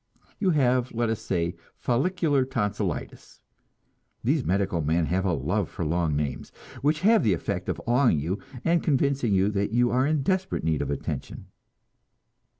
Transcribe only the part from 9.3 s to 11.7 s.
you that you are in desperate need of attention.)